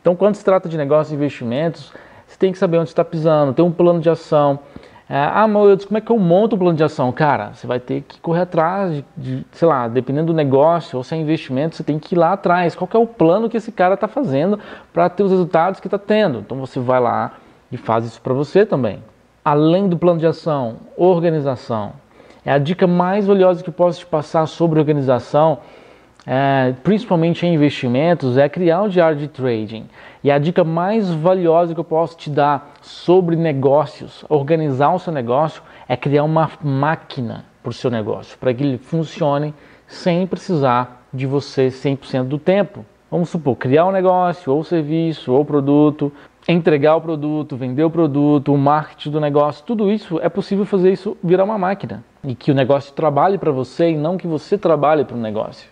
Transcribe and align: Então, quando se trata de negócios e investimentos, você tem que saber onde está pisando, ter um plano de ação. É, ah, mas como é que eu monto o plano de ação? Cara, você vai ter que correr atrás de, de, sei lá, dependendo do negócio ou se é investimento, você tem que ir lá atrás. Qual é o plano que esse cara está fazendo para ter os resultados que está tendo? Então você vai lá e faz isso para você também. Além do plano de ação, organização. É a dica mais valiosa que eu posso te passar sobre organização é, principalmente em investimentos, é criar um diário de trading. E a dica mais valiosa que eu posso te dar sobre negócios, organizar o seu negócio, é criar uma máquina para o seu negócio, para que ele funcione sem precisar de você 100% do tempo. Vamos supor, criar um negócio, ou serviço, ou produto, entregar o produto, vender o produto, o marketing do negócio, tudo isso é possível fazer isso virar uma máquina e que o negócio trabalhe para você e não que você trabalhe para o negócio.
Então, 0.00 0.16
quando 0.16 0.34
se 0.34 0.44
trata 0.44 0.68
de 0.68 0.76
negócios 0.76 1.12
e 1.12 1.14
investimentos, 1.14 1.92
você 2.26 2.36
tem 2.38 2.52
que 2.52 2.58
saber 2.58 2.78
onde 2.78 2.88
está 2.88 3.04
pisando, 3.04 3.52
ter 3.52 3.62
um 3.62 3.72
plano 3.72 4.00
de 4.00 4.08
ação. 4.08 4.60
É, 5.08 5.18
ah, 5.18 5.48
mas 5.48 5.84
como 5.84 5.98
é 5.98 6.00
que 6.00 6.10
eu 6.10 6.18
monto 6.18 6.54
o 6.54 6.58
plano 6.58 6.76
de 6.76 6.84
ação? 6.84 7.10
Cara, 7.10 7.52
você 7.52 7.66
vai 7.66 7.80
ter 7.80 8.02
que 8.02 8.20
correr 8.20 8.42
atrás 8.42 8.94
de, 8.94 9.04
de, 9.16 9.46
sei 9.50 9.66
lá, 9.66 9.88
dependendo 9.88 10.28
do 10.28 10.32
negócio 10.32 10.96
ou 10.96 11.02
se 11.02 11.12
é 11.16 11.18
investimento, 11.18 11.74
você 11.74 11.82
tem 11.82 11.98
que 11.98 12.14
ir 12.14 12.18
lá 12.18 12.34
atrás. 12.34 12.76
Qual 12.76 12.88
é 12.94 12.98
o 12.98 13.06
plano 13.06 13.50
que 13.50 13.56
esse 13.56 13.72
cara 13.72 13.94
está 13.94 14.06
fazendo 14.06 14.60
para 14.92 15.08
ter 15.08 15.24
os 15.24 15.32
resultados 15.32 15.80
que 15.80 15.88
está 15.88 15.98
tendo? 15.98 16.38
Então 16.38 16.58
você 16.60 16.78
vai 16.78 17.00
lá 17.00 17.32
e 17.72 17.76
faz 17.76 18.04
isso 18.04 18.22
para 18.22 18.32
você 18.32 18.64
também. 18.64 19.02
Além 19.44 19.88
do 19.88 19.98
plano 19.98 20.20
de 20.20 20.26
ação, 20.26 20.76
organização. 20.96 21.92
É 22.44 22.52
a 22.52 22.58
dica 22.58 22.86
mais 22.86 23.26
valiosa 23.26 23.64
que 23.64 23.68
eu 23.68 23.74
posso 23.74 23.98
te 23.98 24.06
passar 24.06 24.46
sobre 24.46 24.78
organização 24.78 25.58
é, 26.26 26.74
principalmente 26.82 27.46
em 27.46 27.54
investimentos, 27.54 28.36
é 28.36 28.48
criar 28.48 28.82
um 28.82 28.88
diário 28.88 29.16
de 29.16 29.28
trading. 29.28 29.86
E 30.22 30.30
a 30.30 30.38
dica 30.38 30.62
mais 30.62 31.10
valiosa 31.10 31.74
que 31.74 31.80
eu 31.80 31.84
posso 31.84 32.16
te 32.16 32.28
dar 32.28 32.74
sobre 32.82 33.36
negócios, 33.36 34.24
organizar 34.28 34.94
o 34.94 34.98
seu 34.98 35.12
negócio, 35.12 35.62
é 35.88 35.96
criar 35.96 36.24
uma 36.24 36.50
máquina 36.62 37.44
para 37.62 37.70
o 37.70 37.72
seu 37.72 37.90
negócio, 37.90 38.38
para 38.38 38.52
que 38.52 38.62
ele 38.62 38.78
funcione 38.78 39.54
sem 39.86 40.26
precisar 40.26 41.04
de 41.12 41.26
você 41.26 41.68
100% 41.68 42.24
do 42.24 42.38
tempo. 42.38 42.84
Vamos 43.10 43.28
supor, 43.28 43.56
criar 43.56 43.86
um 43.86 43.90
negócio, 43.90 44.52
ou 44.52 44.62
serviço, 44.62 45.32
ou 45.32 45.44
produto, 45.44 46.12
entregar 46.46 46.96
o 46.96 47.00
produto, 47.00 47.56
vender 47.56 47.82
o 47.84 47.90
produto, 47.90 48.52
o 48.52 48.58
marketing 48.58 49.10
do 49.10 49.20
negócio, 49.20 49.64
tudo 49.66 49.90
isso 49.90 50.20
é 50.20 50.28
possível 50.28 50.64
fazer 50.64 50.92
isso 50.92 51.16
virar 51.22 51.44
uma 51.44 51.58
máquina 51.58 52.04
e 52.22 52.34
que 52.34 52.50
o 52.50 52.54
negócio 52.54 52.92
trabalhe 52.92 53.38
para 53.38 53.50
você 53.50 53.90
e 53.90 53.96
não 53.96 54.16
que 54.16 54.26
você 54.26 54.56
trabalhe 54.56 55.04
para 55.04 55.16
o 55.16 55.20
negócio. 55.20 55.68